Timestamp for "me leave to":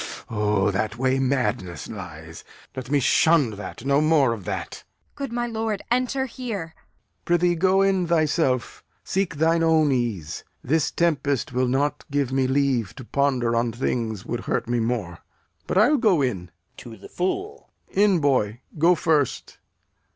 12.31-13.05